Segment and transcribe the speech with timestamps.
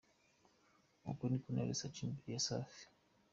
[1.09, 2.83] Uwo ni Knowless aca imbere ya Safi.